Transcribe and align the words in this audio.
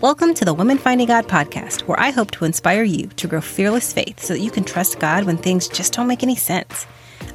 Welcome 0.00 0.34
to 0.34 0.44
the 0.44 0.54
Women 0.54 0.78
Finding 0.78 1.08
God 1.08 1.26
podcast, 1.26 1.80
where 1.88 1.98
I 1.98 2.10
hope 2.10 2.30
to 2.30 2.44
inspire 2.44 2.84
you 2.84 3.08
to 3.16 3.26
grow 3.26 3.40
fearless 3.40 3.92
faith 3.92 4.20
so 4.20 4.32
that 4.32 4.38
you 4.38 4.48
can 4.52 4.62
trust 4.62 5.00
God 5.00 5.24
when 5.24 5.36
things 5.36 5.66
just 5.66 5.92
don't 5.92 6.06
make 6.06 6.22
any 6.22 6.36
sense. 6.36 6.86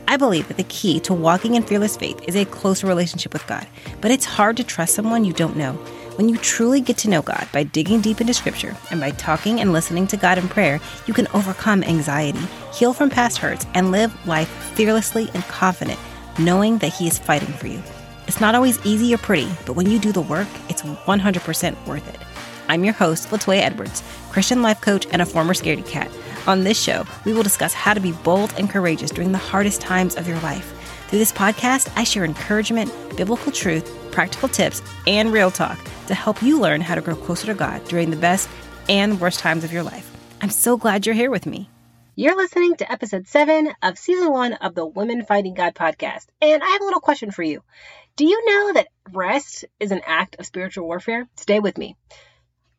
I 0.07 0.15
believe 0.15 0.47
that 0.47 0.55
the 0.55 0.63
key 0.63 1.01
to 1.01 1.13
walking 1.13 1.55
in 1.55 1.63
fearless 1.63 1.97
faith 1.97 2.23
is 2.25 2.37
a 2.37 2.45
closer 2.45 2.87
relationship 2.87 3.33
with 3.33 3.45
God, 3.47 3.67
but 3.99 4.11
it's 4.11 4.23
hard 4.23 4.55
to 4.55 4.63
trust 4.63 4.95
someone 4.95 5.25
you 5.25 5.33
don't 5.33 5.57
know. 5.57 5.73
When 6.15 6.29
you 6.29 6.37
truly 6.37 6.79
get 6.79 6.97
to 6.99 7.09
know 7.09 7.21
God 7.21 7.49
by 7.51 7.63
digging 7.63 7.99
deep 7.99 8.21
into 8.21 8.33
Scripture 8.33 8.77
and 8.91 9.01
by 9.01 9.11
talking 9.11 9.59
and 9.59 9.73
listening 9.73 10.07
to 10.07 10.15
God 10.15 10.37
in 10.37 10.47
prayer, 10.47 10.79
you 11.05 11.13
can 11.13 11.27
overcome 11.33 11.83
anxiety, 11.83 12.47
heal 12.73 12.93
from 12.93 13.09
past 13.09 13.39
hurts, 13.39 13.65
and 13.73 13.91
live 13.91 14.25
life 14.25 14.47
fearlessly 14.73 15.29
and 15.33 15.43
confident, 15.49 15.99
knowing 16.39 16.77
that 16.77 16.93
He 16.93 17.07
is 17.07 17.19
fighting 17.19 17.51
for 17.55 17.67
you. 17.67 17.83
It's 18.25 18.39
not 18.39 18.55
always 18.55 18.79
easy 18.85 19.13
or 19.13 19.17
pretty, 19.17 19.51
but 19.65 19.73
when 19.73 19.89
you 19.89 19.99
do 19.99 20.13
the 20.13 20.21
work, 20.21 20.47
it's 20.69 20.81
100% 20.83 21.87
worth 21.87 22.07
it. 22.07 22.21
I'm 22.73 22.83
your 22.83 22.95
host, 22.95 23.29
Latoya 23.29 23.59
Edwards, 23.59 24.01
Christian 24.31 24.63
life 24.63 24.81
coach 24.81 25.05
and 25.11 25.21
a 25.21 25.27
former 25.27 25.53
scaredy 25.53 25.87
cat. 25.87 26.09
On 26.47 26.63
this 26.63 26.81
show, 26.81 27.05
we 27.23 27.31
will 27.31 27.43
discuss 27.43 27.71
how 27.71 27.93
to 27.93 27.99
be 27.99 28.13
bold 28.23 28.51
and 28.57 28.67
courageous 28.67 29.11
during 29.11 29.31
the 29.31 29.37
hardest 29.37 29.79
times 29.79 30.15
of 30.15 30.27
your 30.27 30.39
life. 30.39 30.73
Through 31.07 31.19
this 31.19 31.31
podcast, 31.31 31.93
I 31.95 32.03
share 32.03 32.25
encouragement, 32.25 32.91
biblical 33.15 33.51
truth, 33.51 33.95
practical 34.11 34.49
tips, 34.49 34.81
and 35.05 35.31
real 35.31 35.51
talk 35.51 35.77
to 36.07 36.15
help 36.15 36.41
you 36.41 36.59
learn 36.59 36.81
how 36.81 36.95
to 36.95 37.01
grow 37.01 37.15
closer 37.15 37.45
to 37.45 37.53
God 37.53 37.85
during 37.85 38.09
the 38.09 38.17
best 38.17 38.49
and 38.89 39.21
worst 39.21 39.37
times 39.37 39.63
of 39.63 39.71
your 39.71 39.83
life. 39.83 40.11
I'm 40.41 40.49
so 40.49 40.75
glad 40.75 41.05
you're 41.05 41.13
here 41.13 41.29
with 41.29 41.45
me. 41.45 41.69
You're 42.15 42.35
listening 42.35 42.75
to 42.77 42.91
episode 42.91 43.27
seven 43.27 43.71
of 43.83 43.99
season 43.99 44.31
one 44.31 44.53
of 44.53 44.73
the 44.73 44.87
Women 44.87 45.25
Finding 45.25 45.53
God 45.53 45.75
podcast. 45.75 46.25
And 46.41 46.63
I 46.63 46.69
have 46.69 46.81
a 46.81 46.85
little 46.85 47.01
question 47.01 47.29
for 47.29 47.43
you. 47.43 47.61
Do 48.15 48.25
you 48.25 48.43
know 48.47 48.73
that 48.73 48.87
rest 49.11 49.63
is 49.79 49.91
an 49.91 50.01
act 50.07 50.37
of 50.39 50.47
spiritual 50.47 50.87
warfare? 50.87 51.27
Stay 51.35 51.59
with 51.59 51.77
me. 51.77 51.95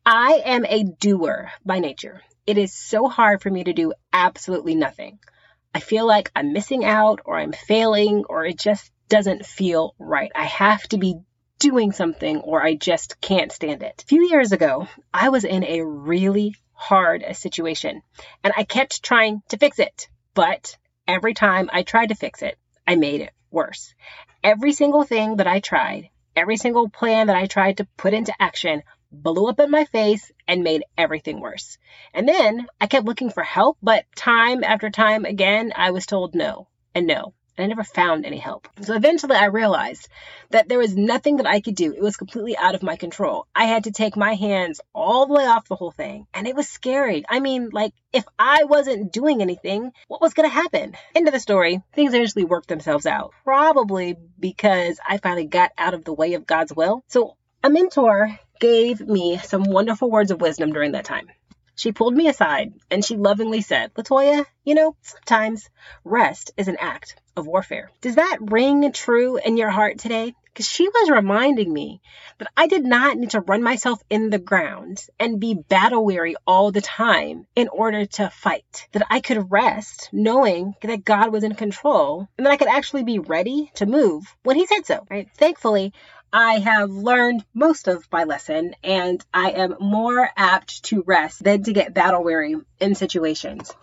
I 0.07 0.43
am 0.45 0.65
a 0.65 0.83
doer 0.83 1.51
by 1.65 1.79
nature. 1.79 2.21
It 2.45 2.59
is 2.59 2.71
so 2.71 3.07
hard 3.07 3.41
for 3.41 3.49
me 3.49 3.63
to 3.63 3.73
do 3.73 3.93
absolutely 4.13 4.75
nothing. 4.75 5.17
I 5.73 5.79
feel 5.79 6.05
like 6.05 6.31
I'm 6.35 6.53
missing 6.53 6.85
out 6.85 7.21
or 7.25 7.39
I'm 7.39 7.53
failing 7.53 8.23
or 8.29 8.45
it 8.45 8.59
just 8.59 8.91
doesn't 9.09 9.47
feel 9.47 9.95
right. 9.97 10.31
I 10.35 10.43
have 10.43 10.83
to 10.89 10.99
be 10.99 11.15
doing 11.57 11.91
something 11.91 12.37
or 12.41 12.61
I 12.61 12.75
just 12.75 13.19
can't 13.19 13.51
stand 13.51 13.81
it. 13.81 14.03
A 14.03 14.05
few 14.05 14.29
years 14.29 14.51
ago, 14.51 14.87
I 15.11 15.29
was 15.29 15.43
in 15.43 15.63
a 15.63 15.81
really 15.81 16.53
hard 16.73 17.25
situation 17.35 18.03
and 18.43 18.53
I 18.55 18.63
kept 18.63 19.01
trying 19.01 19.41
to 19.49 19.57
fix 19.57 19.79
it. 19.79 20.07
But 20.35 20.77
every 21.07 21.33
time 21.33 21.67
I 21.73 21.81
tried 21.81 22.09
to 22.09 22.15
fix 22.15 22.43
it, 22.43 22.59
I 22.85 22.95
made 22.95 23.21
it 23.21 23.33
worse. 23.49 23.95
Every 24.43 24.73
single 24.73 25.03
thing 25.03 25.37
that 25.37 25.47
I 25.47 25.61
tried, 25.61 26.09
every 26.35 26.57
single 26.57 26.89
plan 26.89 27.25
that 27.25 27.35
I 27.35 27.47
tried 27.47 27.77
to 27.77 27.87
put 27.97 28.13
into 28.13 28.39
action 28.39 28.83
blew 29.11 29.47
up 29.47 29.59
in 29.59 29.71
my 29.71 29.85
face 29.85 30.31
and 30.47 30.63
made 30.63 30.83
everything 30.97 31.39
worse. 31.39 31.77
And 32.13 32.27
then 32.27 32.67
I 32.79 32.87
kept 32.87 33.05
looking 33.05 33.29
for 33.29 33.43
help, 33.43 33.77
but 33.81 34.05
time 34.15 34.63
after 34.63 34.89
time 34.89 35.25
again, 35.25 35.73
I 35.75 35.91
was 35.91 36.05
told 36.05 36.35
no 36.35 36.67
and 36.93 37.07
no. 37.07 37.33
And 37.57 37.63
I 37.63 37.67
never 37.67 37.85
found 37.85 38.25
any 38.25 38.37
help. 38.37 38.67
So 38.81 38.95
eventually 38.95 39.37
I 39.37 39.45
realized 39.45 40.09
that 40.49 40.67
there 40.67 40.77
was 40.77 40.97
nothing 40.97 41.37
that 41.37 41.47
I 41.47 41.61
could 41.61 41.75
do. 41.75 41.93
It 41.93 42.01
was 42.01 42.17
completely 42.17 42.57
out 42.57 42.75
of 42.75 42.83
my 42.83 42.97
control. 42.97 43.47
I 43.55 43.63
had 43.63 43.85
to 43.85 43.91
take 43.91 44.17
my 44.17 44.33
hands 44.33 44.81
all 44.93 45.25
the 45.25 45.35
way 45.35 45.45
off 45.45 45.69
the 45.69 45.77
whole 45.77 45.91
thing. 45.91 46.27
And 46.33 46.47
it 46.47 46.55
was 46.55 46.67
scary. 46.67 47.23
I 47.29 47.39
mean, 47.39 47.69
like, 47.71 47.93
if 48.11 48.25
I 48.37 48.65
wasn't 48.65 49.13
doing 49.13 49.41
anything, 49.41 49.91
what 50.09 50.21
was 50.21 50.33
going 50.33 50.49
to 50.49 50.53
happen? 50.53 50.95
End 51.15 51.27
of 51.27 51.33
the 51.33 51.39
story. 51.39 51.81
Things 51.93 52.13
eventually 52.13 52.43
worked 52.43 52.67
themselves 52.67 53.05
out. 53.05 53.31
Probably 53.45 54.17
because 54.37 54.99
I 55.07 55.17
finally 55.19 55.45
got 55.45 55.71
out 55.77 55.93
of 55.93 56.03
the 56.03 56.13
way 56.13 56.33
of 56.33 56.45
God's 56.45 56.73
will. 56.73 57.05
So 57.07 57.37
a 57.63 57.69
mentor 57.69 58.37
gave 58.59 59.01
me 59.01 59.37
some 59.37 59.63
wonderful 59.63 60.09
words 60.09 60.31
of 60.31 60.41
wisdom 60.41 60.71
during 60.71 60.93
that 60.93 61.05
time. 61.05 61.27
She 61.75 61.91
pulled 61.91 62.15
me 62.15 62.29
aside 62.29 62.73
and 62.89 63.03
she 63.03 63.17
lovingly 63.17 63.61
said, 63.61 63.93
Latoya, 63.95 64.45
you 64.63 64.75
know, 64.75 64.95
sometimes 65.01 65.69
rest 66.05 66.51
is 66.55 66.69
an 66.69 66.77
act 66.79 67.17
of 67.35 67.47
warfare. 67.47 67.91
Does 68.01 68.15
that 68.15 68.37
ring 68.39 68.91
true 68.93 69.37
in 69.37 69.57
your 69.57 69.69
heart 69.69 69.99
today? 69.99 70.33
Because 70.45 70.69
she 70.69 70.87
was 70.87 71.09
reminding 71.09 71.71
me 71.71 71.99
that 72.37 72.47
I 72.55 72.67
did 72.67 72.85
not 72.85 73.17
need 73.17 73.31
to 73.31 73.41
run 73.41 73.61
myself 73.61 74.01
in 74.09 74.29
the 74.29 74.39
ground 74.39 75.05
and 75.19 75.37
be 75.37 75.53
battle 75.53 76.05
weary 76.05 76.37
all 76.47 76.71
the 76.71 76.79
time 76.79 77.45
in 77.57 77.67
order 77.67 78.05
to 78.05 78.29
fight. 78.29 78.87
That 78.93 79.05
I 79.09 79.19
could 79.19 79.51
rest 79.51 80.07
knowing 80.13 80.75
that 80.81 81.03
God 81.03 81.33
was 81.33 81.43
in 81.43 81.55
control 81.55 82.29
and 82.37 82.45
that 82.45 82.51
I 82.51 82.57
could 82.57 82.69
actually 82.69 83.03
be 83.03 83.19
ready 83.19 83.69
to 83.75 83.85
move 83.85 84.33
when 84.43 84.55
He 84.55 84.65
said 84.65 84.85
so. 84.85 85.05
Right? 85.09 85.27
Thankfully, 85.35 85.91
I 86.37 86.59
have 86.59 86.91
learned 86.91 87.45
most 87.53 87.87
of 87.87 88.11
my 88.11 88.25
lesson 88.25 88.75
and 88.83 89.23
I 89.33 89.51
am 89.51 89.77
more 89.79 90.29
apt 90.35 90.83
to 90.83 91.01
rest 91.07 91.41
than 91.41 91.63
to 91.63 91.71
get 91.71 91.93
battle 91.93 92.25
weary 92.25 92.57
in 92.81 92.93
situations. 92.95 93.73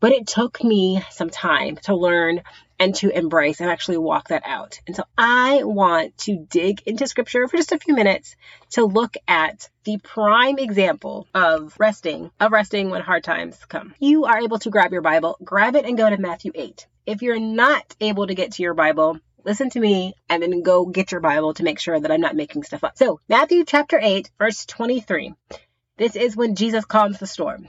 But 0.00 0.12
it 0.12 0.26
took 0.26 0.64
me 0.64 1.04
some 1.10 1.28
time 1.28 1.76
to 1.82 1.94
learn 1.94 2.40
and 2.78 2.94
to 2.94 3.10
embrace 3.10 3.60
and 3.60 3.68
actually 3.68 3.98
walk 3.98 4.28
that 4.28 4.44
out. 4.46 4.80
And 4.86 4.96
so 4.96 5.02
I 5.18 5.64
want 5.64 6.16
to 6.20 6.46
dig 6.48 6.80
into 6.86 7.06
scripture 7.06 7.46
for 7.46 7.58
just 7.58 7.72
a 7.72 7.78
few 7.78 7.94
minutes 7.94 8.36
to 8.70 8.86
look 8.86 9.18
at 9.26 9.68
the 9.84 9.98
prime 9.98 10.58
example 10.58 11.26
of 11.34 11.74
resting, 11.78 12.30
of 12.40 12.52
resting 12.52 12.88
when 12.88 13.02
hard 13.02 13.22
times 13.22 13.62
come. 13.66 13.94
You 13.98 14.24
are 14.24 14.38
able 14.38 14.60
to 14.60 14.70
grab 14.70 14.92
your 14.92 15.02
Bible, 15.02 15.36
grab 15.44 15.76
it 15.76 15.84
and 15.84 15.98
go 15.98 16.08
to 16.08 16.16
Matthew 16.16 16.52
8. 16.54 16.86
If 17.04 17.20
you're 17.20 17.38
not 17.38 17.84
able 18.00 18.26
to 18.26 18.34
get 18.34 18.52
to 18.52 18.62
your 18.62 18.72
Bible, 18.72 19.20
listen 19.48 19.70
to 19.70 19.80
me 19.80 20.12
and 20.28 20.42
then 20.42 20.62
go 20.62 20.84
get 20.84 21.10
your 21.10 21.22
Bible 21.22 21.54
to 21.54 21.62
make 21.62 21.80
sure 21.80 21.98
that 21.98 22.12
I'm 22.12 22.20
not 22.20 22.36
making 22.36 22.64
stuff 22.64 22.84
up. 22.84 22.98
So, 22.98 23.18
Matthew 23.30 23.64
chapter 23.64 23.98
8, 23.98 24.30
verse 24.38 24.66
23. 24.66 25.32
This 25.96 26.16
is 26.16 26.36
when 26.36 26.54
Jesus 26.54 26.84
calms 26.84 27.18
the 27.18 27.26
storm. 27.26 27.66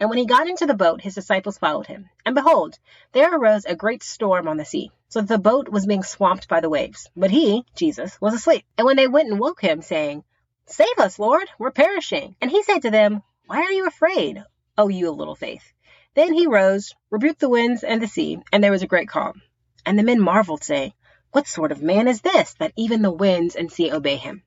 And 0.00 0.08
when 0.08 0.18
he 0.18 0.24
got 0.24 0.48
into 0.48 0.64
the 0.64 0.72
boat, 0.72 1.02
his 1.02 1.14
disciples 1.14 1.58
followed 1.58 1.86
him. 1.86 2.08
And 2.24 2.34
behold, 2.34 2.78
there 3.12 3.36
arose 3.36 3.66
a 3.66 3.76
great 3.76 4.02
storm 4.02 4.48
on 4.48 4.56
the 4.56 4.64
sea, 4.64 4.90
so 5.10 5.20
that 5.20 5.28
the 5.28 5.38
boat 5.38 5.68
was 5.68 5.84
being 5.84 6.02
swamped 6.02 6.48
by 6.48 6.60
the 6.60 6.70
waves. 6.70 7.10
But 7.14 7.30
he, 7.30 7.66
Jesus, 7.76 8.18
was 8.22 8.32
asleep. 8.32 8.64
And 8.78 8.86
when 8.86 8.96
they 8.96 9.06
went 9.06 9.28
and 9.28 9.38
woke 9.38 9.60
him, 9.60 9.82
saying, 9.82 10.24
Save 10.64 10.98
us, 10.98 11.18
Lord, 11.18 11.46
we're 11.58 11.72
perishing. 11.72 12.36
And 12.40 12.50
he 12.50 12.62
said 12.62 12.80
to 12.82 12.90
them, 12.90 13.22
Why 13.44 13.58
are 13.64 13.72
you 13.72 13.86
afraid, 13.86 14.42
O 14.78 14.88
you 14.88 15.10
of 15.10 15.18
little 15.18 15.36
faith? 15.36 15.74
Then 16.14 16.32
he 16.32 16.46
rose, 16.46 16.94
rebuked 17.10 17.40
the 17.40 17.50
winds 17.50 17.84
and 17.84 18.00
the 18.00 18.08
sea, 18.08 18.38
and 18.50 18.64
there 18.64 18.72
was 18.72 18.82
a 18.82 18.86
great 18.86 19.08
calm. 19.08 19.42
And 19.84 19.98
the 19.98 20.02
men 20.02 20.20
marveled, 20.20 20.64
saying, 20.64 20.94
what 21.32 21.46
sort 21.46 21.72
of 21.72 21.82
man 21.82 22.08
is 22.08 22.20
this 22.20 22.54
that 22.54 22.72
even 22.76 23.02
the 23.02 23.10
winds 23.10 23.54
and 23.54 23.70
sea 23.70 23.92
obey 23.92 24.16
him? 24.16 24.42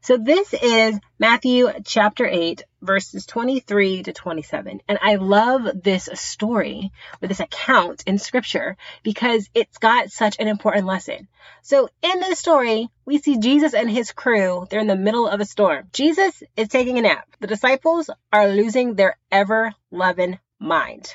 So 0.00 0.16
this 0.16 0.54
is 0.54 0.98
Matthew 1.18 1.68
chapter 1.84 2.26
8, 2.26 2.62
verses 2.82 3.26
23 3.26 4.04
to 4.04 4.12
27. 4.12 4.80
And 4.88 4.98
I 5.02 5.16
love 5.16 5.82
this 5.82 6.08
story 6.14 6.92
or 7.20 7.28
this 7.28 7.40
account 7.40 8.04
in 8.06 8.18
scripture 8.18 8.76
because 9.02 9.48
it's 9.54 9.78
got 9.78 10.10
such 10.10 10.36
an 10.38 10.48
important 10.48 10.86
lesson. 10.86 11.28
So 11.62 11.88
in 12.02 12.20
this 12.20 12.38
story, 12.38 12.88
we 13.04 13.18
see 13.18 13.38
Jesus 13.38 13.74
and 13.74 13.90
his 13.90 14.12
crew. 14.12 14.66
They're 14.70 14.80
in 14.80 14.86
the 14.86 14.96
middle 14.96 15.26
of 15.26 15.40
a 15.40 15.44
storm. 15.44 15.88
Jesus 15.92 16.42
is 16.56 16.68
taking 16.68 16.98
a 16.98 17.02
nap. 17.02 17.28
The 17.40 17.48
disciples 17.48 18.08
are 18.32 18.48
losing 18.48 18.94
their 18.94 19.18
ever 19.32 19.74
loving 19.90 20.38
mind. 20.58 21.14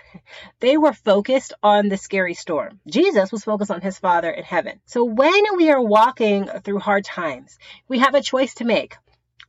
They 0.60 0.78
were 0.78 0.94
focused 0.94 1.54
on 1.64 1.90
the 1.90 1.98
scary 1.98 2.34
storm. 2.34 2.80
Jesus 2.88 3.32
was 3.32 3.44
focused 3.44 3.72
on 3.72 3.82
his 3.82 3.98
Father 3.98 4.30
in 4.30 4.44
heaven. 4.44 4.80
So 4.86 5.04
when 5.04 5.58
we 5.58 5.72
are 5.72 5.82
walking 5.82 6.46
through 6.46 6.80
hard 6.80 7.04
times, 7.04 7.58
we 7.88 8.00
have 8.00 8.14
a 8.14 8.22
choice 8.22 8.54
to 8.56 8.66
make. 8.66 8.96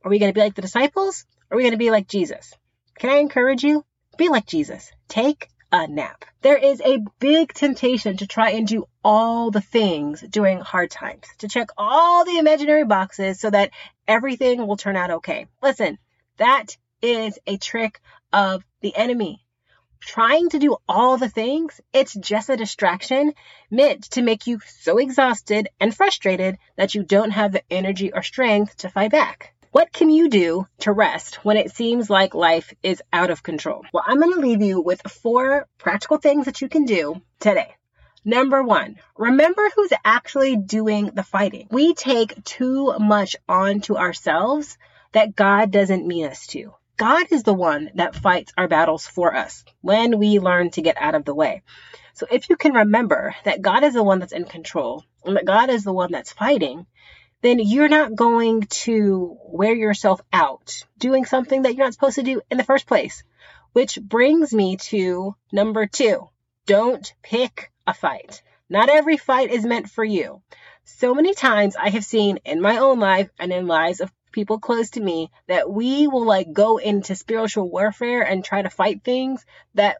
Are 0.03 0.09
we 0.09 0.19
going 0.19 0.31
to 0.31 0.33
be 0.33 0.41
like 0.41 0.55
the 0.55 0.61
disciples? 0.61 1.25
Or 1.49 1.55
are 1.55 1.57
we 1.57 1.63
going 1.63 1.71
to 1.73 1.77
be 1.77 1.91
like 1.91 2.07
Jesus? 2.07 2.53
Can 2.97 3.09
I 3.09 3.17
encourage 3.17 3.63
you? 3.63 3.85
Be 4.17 4.29
like 4.29 4.45
Jesus. 4.45 4.91
Take 5.07 5.49
a 5.71 5.87
nap. 5.87 6.25
There 6.41 6.57
is 6.57 6.81
a 6.81 6.99
big 7.19 7.53
temptation 7.53 8.17
to 8.17 8.27
try 8.27 8.51
and 8.51 8.67
do 8.67 8.85
all 9.03 9.51
the 9.51 9.61
things 9.61 10.21
during 10.21 10.59
hard 10.59 10.91
times, 10.91 11.25
to 11.39 11.47
check 11.47 11.69
all 11.77 12.25
the 12.25 12.37
imaginary 12.37 12.85
boxes 12.85 13.39
so 13.39 13.49
that 13.49 13.71
everything 14.07 14.65
will 14.67 14.77
turn 14.77 14.95
out 14.95 15.11
okay. 15.11 15.47
Listen, 15.61 15.97
that 16.37 16.77
is 17.01 17.39
a 17.47 17.57
trick 17.57 17.99
of 18.31 18.63
the 18.81 18.95
enemy 18.95 19.42
trying 20.05 20.49
to 20.49 20.59
do 20.59 20.77
all 20.87 21.17
the 21.17 21.29
things, 21.29 21.79
it's 21.93 22.13
just 22.13 22.49
a 22.49 22.57
distraction 22.57 23.33
meant 23.71 24.03
to 24.11 24.21
make 24.21 24.47
you 24.47 24.59
so 24.67 24.97
exhausted 24.97 25.69
and 25.79 25.95
frustrated 25.95 26.57
that 26.75 26.93
you 26.93 27.03
don't 27.03 27.31
have 27.31 27.51
the 27.51 27.63
energy 27.71 28.13
or 28.13 28.21
strength 28.21 28.77
to 28.77 28.89
fight 28.89 29.11
back. 29.11 29.53
What 29.71 29.91
can 29.91 30.11
you 30.11 30.29
do 30.29 30.67
to 30.81 30.91
rest 30.91 31.43
when 31.43 31.57
it 31.57 31.75
seems 31.75 32.09
like 32.09 32.35
life 32.35 32.73
is 32.83 33.01
out 33.11 33.31
of 33.31 33.41
control? 33.41 33.83
Well, 33.91 34.03
I'm 34.05 34.19
going 34.19 34.33
to 34.33 34.39
leave 34.39 34.61
you 34.61 34.79
with 34.81 35.01
four 35.01 35.67
practical 35.79 36.17
things 36.17 36.45
that 36.45 36.61
you 36.61 36.69
can 36.69 36.85
do 36.85 37.21
today. 37.39 37.73
Number 38.23 38.61
one, 38.61 38.97
remember 39.17 39.67
who's 39.75 39.91
actually 40.05 40.57
doing 40.57 41.11
the 41.13 41.23
fighting. 41.23 41.67
We 41.71 41.93
take 41.93 42.43
too 42.43 42.93
much 42.99 43.35
onto 43.49 43.97
ourselves 43.97 44.77
that 45.11 45.35
God 45.35 45.71
doesn't 45.71 46.05
mean 46.05 46.25
us 46.25 46.45
to. 46.47 46.73
God 47.03 47.27
is 47.31 47.43
the 47.43 47.53
one 47.53 47.91
that 47.95 48.15
fights 48.15 48.53
our 48.57 48.69
battles 48.69 49.05
for 49.05 49.35
us 49.35 49.65
when 49.81 50.19
we 50.19 50.39
learn 50.39 50.69
to 50.69 50.81
get 50.81 50.95
out 50.97 51.15
of 51.15 51.25
the 51.25 51.35
way. 51.35 51.61
So 52.13 52.25
if 52.31 52.49
you 52.49 52.55
can 52.55 52.71
remember 52.71 53.35
that 53.43 53.61
God 53.61 53.83
is 53.83 53.93
the 53.93 54.01
one 54.01 54.19
that's 54.19 54.31
in 54.31 54.45
control 54.45 55.03
and 55.25 55.35
that 55.35 55.43
God 55.43 55.69
is 55.69 55.83
the 55.83 55.91
one 55.91 56.13
that's 56.13 56.31
fighting, 56.31 56.85
then 57.41 57.59
you're 57.59 57.89
not 57.89 58.15
going 58.15 58.61
to 58.85 59.37
wear 59.43 59.75
yourself 59.75 60.21
out 60.31 60.85
doing 60.97 61.25
something 61.25 61.63
that 61.63 61.75
you're 61.75 61.85
not 61.85 61.93
supposed 61.93 62.15
to 62.15 62.23
do 62.23 62.41
in 62.49 62.55
the 62.55 62.63
first 62.63 62.87
place. 62.87 63.21
Which 63.73 63.99
brings 64.01 64.53
me 64.53 64.77
to 64.77 65.35
number 65.51 65.87
two. 65.87 66.29
Don't 66.67 67.13
pick 67.21 67.69
a 67.85 67.93
fight. 67.93 68.41
Not 68.69 68.87
every 68.87 69.17
fight 69.17 69.51
is 69.51 69.65
meant 69.65 69.89
for 69.89 70.05
you. 70.05 70.41
So 70.85 71.13
many 71.13 71.33
times 71.33 71.75
I 71.75 71.89
have 71.89 72.05
seen 72.05 72.37
in 72.45 72.61
my 72.61 72.77
own 72.77 73.01
life 73.01 73.29
and 73.37 73.51
in 73.51 73.67
lives 73.67 73.99
of 73.99 74.09
people 74.33 74.59
close 74.59 74.89
to 74.91 75.01
me 75.01 75.31
that 75.47 75.71
we 75.71 76.07
will 76.07 76.25
like 76.25 76.51
go 76.51 76.77
into 76.77 77.15
spiritual 77.15 77.69
warfare 77.69 78.21
and 78.23 78.43
try 78.43 78.61
to 78.61 78.69
fight 78.69 79.03
things 79.03 79.45
that 79.75 79.97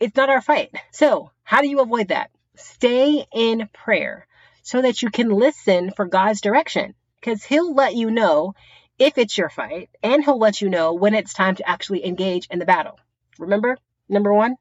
it's 0.00 0.16
not 0.16 0.30
our 0.30 0.40
fight. 0.40 0.74
So, 0.90 1.30
how 1.44 1.60
do 1.60 1.68
you 1.68 1.80
avoid 1.80 2.08
that? 2.08 2.30
Stay 2.56 3.24
in 3.32 3.68
prayer 3.72 4.26
so 4.62 4.82
that 4.82 5.02
you 5.02 5.10
can 5.10 5.28
listen 5.28 5.92
for 5.92 6.06
God's 6.06 6.40
direction 6.40 6.94
because 7.20 7.44
He'll 7.44 7.74
let 7.74 7.94
you 7.94 8.10
know 8.10 8.54
if 8.98 9.18
it's 9.18 9.38
your 9.38 9.50
fight 9.50 9.90
and 10.02 10.24
He'll 10.24 10.38
let 10.38 10.60
you 10.60 10.68
know 10.68 10.94
when 10.94 11.14
it's 11.14 11.34
time 11.34 11.54
to 11.56 11.68
actually 11.68 12.04
engage 12.04 12.48
in 12.50 12.58
the 12.58 12.64
battle. 12.64 12.98
Remember, 13.38 13.76
number 14.08 14.32
one, 14.32 14.56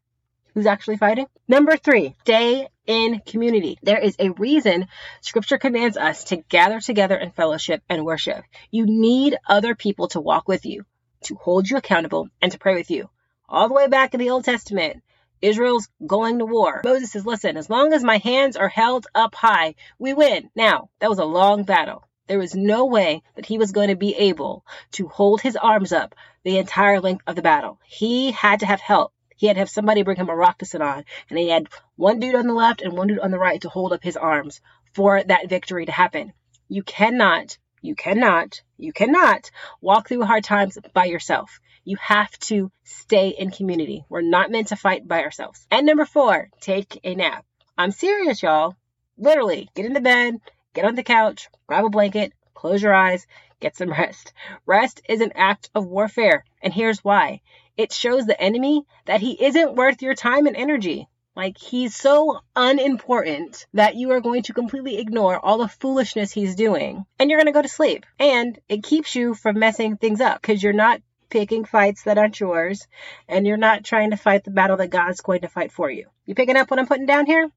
who's 0.53 0.65
actually 0.65 0.97
fighting? 0.97 1.27
Number 1.47 1.77
three, 1.77 2.15
stay 2.21 2.67
in 2.87 3.19
community. 3.25 3.77
There 3.81 3.99
is 3.99 4.15
a 4.19 4.31
reason 4.31 4.87
scripture 5.21 5.57
commands 5.57 5.97
us 5.97 6.25
to 6.25 6.37
gather 6.37 6.79
together 6.79 7.15
in 7.15 7.31
fellowship 7.31 7.81
and 7.89 8.05
worship. 8.05 8.43
You 8.71 8.85
need 8.85 9.37
other 9.47 9.75
people 9.75 10.07
to 10.09 10.19
walk 10.21 10.47
with 10.47 10.65
you, 10.65 10.85
to 11.25 11.35
hold 11.35 11.69
you 11.69 11.77
accountable, 11.77 12.29
and 12.41 12.51
to 12.51 12.59
pray 12.59 12.75
with 12.75 12.91
you. 12.91 13.09
All 13.47 13.67
the 13.67 13.73
way 13.73 13.87
back 13.87 14.13
in 14.13 14.19
the 14.19 14.29
Old 14.29 14.45
Testament, 14.45 15.03
Israel's 15.41 15.89
going 16.05 16.39
to 16.39 16.45
war. 16.45 16.81
Moses 16.85 17.11
says, 17.11 17.25
Listen, 17.25 17.57
as 17.57 17.69
long 17.69 17.93
as 17.93 18.03
my 18.03 18.17
hands 18.17 18.55
are 18.55 18.69
held 18.69 19.07
up 19.13 19.35
high, 19.35 19.75
we 19.99 20.13
win. 20.13 20.49
Now, 20.55 20.89
that 20.99 21.09
was 21.09 21.19
a 21.19 21.25
long 21.25 21.63
battle. 21.63 22.07
There 22.27 22.39
was 22.39 22.55
no 22.55 22.85
way 22.85 23.21
that 23.35 23.45
he 23.45 23.57
was 23.57 23.73
going 23.73 23.89
to 23.89 23.97
be 23.97 24.15
able 24.15 24.65
to 24.93 25.09
hold 25.09 25.41
his 25.41 25.57
arms 25.57 25.91
up 25.91 26.15
the 26.43 26.57
entire 26.57 27.01
length 27.01 27.23
of 27.27 27.35
the 27.35 27.41
battle. 27.41 27.79
He 27.85 28.31
had 28.31 28.61
to 28.61 28.65
have 28.65 28.79
help. 28.79 29.13
He 29.43 29.47
had 29.47 29.55
to 29.55 29.59
have 29.59 29.69
somebody 29.69 30.03
bring 30.03 30.15
him 30.15 30.29
a 30.29 30.35
rock 30.37 30.59
to 30.59 30.65
sit 30.65 30.81
on. 30.81 31.03
And 31.29 31.37
he 31.37 31.49
had 31.49 31.67
one 31.97 32.21
dude 32.21 32.35
on 32.35 32.47
the 32.47 32.53
left 32.53 32.81
and 32.81 32.93
one 32.93 33.07
dude 33.07 33.19
on 33.19 33.29
the 33.29 33.37
right 33.37 33.59
to 33.63 33.67
hold 33.67 33.91
up 33.91 34.01
his 34.01 34.15
arms 34.15 34.61
for 34.93 35.21
that 35.21 35.49
victory 35.49 35.85
to 35.85 35.91
happen. 35.91 36.31
You 36.69 36.81
cannot, 36.81 37.57
you 37.81 37.93
cannot, 37.93 38.61
you 38.77 38.93
cannot 38.93 39.51
walk 39.81 40.07
through 40.07 40.23
hard 40.23 40.45
times 40.45 40.77
by 40.93 41.07
yourself. 41.07 41.59
You 41.83 41.97
have 41.99 42.31
to 42.47 42.71
stay 42.85 43.35
in 43.37 43.51
community. 43.51 44.05
We're 44.07 44.21
not 44.21 44.49
meant 44.49 44.67
to 44.67 44.77
fight 44.77 45.05
by 45.05 45.23
ourselves. 45.23 45.67
And 45.69 45.85
number 45.85 46.05
four, 46.05 46.47
take 46.61 47.01
a 47.03 47.13
nap. 47.13 47.43
I'm 47.77 47.91
serious, 47.91 48.41
y'all. 48.41 48.77
Literally, 49.17 49.67
get 49.75 49.85
into 49.85 49.99
bed, 49.99 50.35
get 50.73 50.85
on 50.85 50.95
the 50.95 51.03
couch, 51.03 51.49
grab 51.67 51.83
a 51.83 51.89
blanket, 51.89 52.31
close 52.53 52.81
your 52.81 52.93
eyes, 52.93 53.27
get 53.59 53.75
some 53.75 53.89
rest. 53.89 54.31
Rest 54.65 55.01
is 55.09 55.19
an 55.19 55.33
act 55.35 55.69
of 55.75 55.85
warfare, 55.85 56.45
and 56.63 56.73
here's 56.73 57.03
why. 57.03 57.41
It 57.77 57.91
shows 57.91 58.25
the 58.25 58.39
enemy 58.39 58.83
that 59.05 59.21
he 59.21 59.43
isn't 59.43 59.75
worth 59.75 60.01
your 60.01 60.15
time 60.15 60.47
and 60.47 60.55
energy. 60.55 61.07
Like 61.35 61.57
he's 61.57 61.95
so 61.95 62.39
unimportant 62.55 63.65
that 63.73 63.95
you 63.95 64.11
are 64.11 64.21
going 64.21 64.43
to 64.43 64.53
completely 64.53 64.99
ignore 64.99 65.39
all 65.39 65.57
the 65.57 65.67
foolishness 65.67 66.31
he's 66.31 66.55
doing 66.55 67.05
and 67.19 67.29
you're 67.29 67.39
going 67.39 67.47
to 67.47 67.57
go 67.57 67.61
to 67.61 67.67
sleep. 67.67 68.05
And 68.19 68.59
it 68.69 68.83
keeps 68.83 69.15
you 69.15 69.33
from 69.33 69.59
messing 69.59 69.97
things 69.97 70.21
up 70.21 70.41
because 70.41 70.61
you're 70.61 70.73
not 70.73 71.01
picking 71.33 71.65
fights 71.65 72.03
that 72.03 72.19
aren't 72.19 72.39
yours, 72.39 72.87
and 73.27 73.47
you're 73.47 73.57
not 73.57 73.83
trying 73.83 74.11
to 74.11 74.17
fight 74.17 74.43
the 74.43 74.51
battle 74.51 74.77
that 74.77 74.91
God's 74.91 75.21
going 75.21 75.41
to 75.41 75.47
fight 75.47 75.71
for 75.71 75.89
you. 75.89 76.05
You 76.27 76.35
picking 76.35 76.55
up 76.55 76.69
what 76.69 76.79
I'm 76.79 76.85
putting 76.85 77.07
down 77.07 77.25
here? 77.25 77.49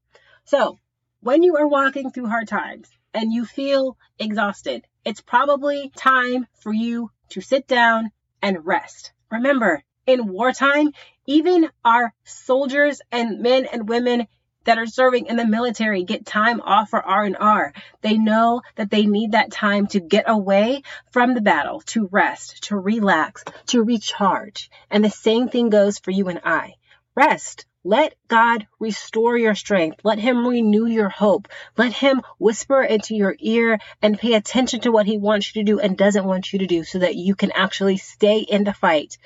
So, 0.45 0.79
when 1.19 1.43
you 1.43 1.57
are 1.57 1.67
walking 1.67 2.09
through 2.09 2.25
hard 2.25 2.47
times 2.47 2.89
and 3.13 3.31
you 3.31 3.45
feel 3.45 3.95
exhausted, 4.17 4.87
it's 5.05 5.21
probably 5.21 5.91
time 5.95 6.47
for 6.55 6.73
you 6.73 7.11
to 7.29 7.41
sit 7.41 7.67
down 7.67 8.11
and 8.41 8.65
rest. 8.65 9.11
Remember, 9.31 9.83
in 10.05 10.27
wartime, 10.27 10.91
even 11.25 11.69
our 11.83 12.13
soldiers 12.23 13.01
and 13.11 13.41
men 13.41 13.65
and 13.65 13.89
women 13.89 14.27
that 14.67 14.77
are 14.77 14.85
serving 14.85 15.27
in 15.27 15.37
the 15.37 15.47
military 15.47 16.03
get 16.03 16.25
time 16.25 16.59
off 16.59 16.89
for 16.89 17.01
R&R. 17.01 17.73
They 18.01 18.17
know 18.17 18.61
that 18.75 18.91
they 18.91 19.05
need 19.05 19.31
that 19.31 19.49
time 19.49 19.87
to 19.87 20.01
get 20.01 20.25
away 20.27 20.83
from 21.11 21.33
the 21.33 21.41
battle, 21.41 21.81
to 21.87 22.07
rest, 22.11 22.63
to 22.65 22.77
relax, 22.77 23.45
to 23.67 23.81
recharge. 23.81 24.69
And 24.91 25.03
the 25.03 25.09
same 25.09 25.47
thing 25.47 25.69
goes 25.69 25.99
for 25.99 26.11
you 26.11 26.27
and 26.27 26.41
I. 26.43 26.73
Rest. 27.15 27.65
Let 27.87 28.15
God 28.27 28.67
restore 28.79 29.37
your 29.37 29.55
strength. 29.55 30.01
Let 30.03 30.19
Him 30.19 30.45
renew 30.45 30.87
your 30.87 31.07
hope. 31.07 31.47
Let 31.77 31.93
Him 31.93 32.21
whisper 32.37 32.81
into 32.81 33.15
your 33.15 33.33
ear 33.39 33.79
and 34.01 34.19
pay 34.19 34.33
attention 34.33 34.81
to 34.81 34.91
what 34.91 35.05
He 35.05 35.17
wants 35.17 35.55
you 35.55 35.63
to 35.63 35.71
do 35.71 35.79
and 35.79 35.97
doesn't 35.97 36.25
want 36.25 36.51
you 36.51 36.59
to 36.59 36.67
do 36.67 36.83
so 36.83 36.99
that 36.99 37.15
you 37.15 37.33
can 37.33 37.53
actually 37.53 37.95
stay 37.95 38.39
in 38.39 38.65
the 38.65 38.73
fight 38.73 39.17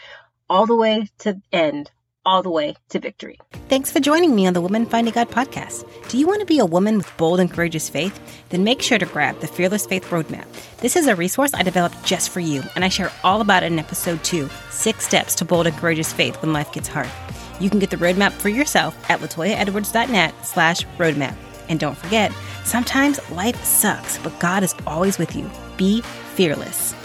all 0.48 0.68
the 0.68 0.76
way 0.76 1.10
to 1.20 1.34
the 1.34 1.42
end 1.52 1.90
all 2.24 2.44
the 2.44 2.52
way 2.52 2.76
to 2.90 3.00
victory. 3.00 3.40
Thanks 3.68 3.90
for 3.90 4.00
joining 4.00 4.36
me 4.36 4.46
on 4.46 4.54
the 4.54 4.62
Woman 4.62 4.86
Finding 4.86 5.12
God 5.12 5.32
podcast. 5.32 5.84
Do 6.10 6.20
you 6.20 6.28
want 6.28 6.42
to 6.42 6.46
be 6.46 6.60
a 6.60 6.66
woman 6.66 6.98
with 6.98 7.18
bold 7.18 7.40
and 7.40 7.52
courageous 7.52 7.90
faith? 7.90 8.20
Then 8.50 8.64
make 8.64 8.84
sure 8.84 9.00
to 9.00 9.08
grab 9.08 9.40
the 9.40 9.48
Fearless 9.48 9.88
Faith 9.88 10.06
Roadmap. 10.12 10.46
This 10.78 10.96
is 10.96 11.08
a 11.08 11.16
resource 11.16 11.56
I 11.56 11.64
developed 11.64 12.04
just 12.04 12.30
for 12.30 12.40
you, 12.40 12.62
and 12.76 12.86
I 12.86 12.90
share 12.90 13.12
all 13.24 13.42
about 13.42 13.64
it 13.64 13.72
in 13.72 13.80
episode 13.80 14.24
two 14.24 14.52
Six 14.70 15.08
Steps 15.08 15.34
to 15.36 15.46
Bold 15.46 15.66
and 15.66 15.76
Courageous 15.78 16.14
Faith 16.14 16.40
When 16.44 16.54
Life 16.54 16.72
Gets 16.72 16.90
Hard. 16.90 17.10
You 17.62 17.70
can 17.70 17.80
get 17.80 17.92
the 17.92 17.98
roadmap 17.98 18.32
for 18.32 18.50
yourself 18.50 18.98
at 19.10 19.20
latoyaedwards.net 19.20 20.46
slash 20.46 20.86
roadmap. 20.98 21.36
And 21.70 21.80
don't 21.80 21.96
forget, 21.96 22.32
sometimes 22.66 23.20
life 23.32 23.64
sucks, 23.64 24.18
but 24.18 24.38
God 24.40 24.64
is 24.64 24.76
always 24.88 25.20
with 25.20 25.36
you. 25.36 25.50
Be 25.78 26.02
fearless. 26.34 26.96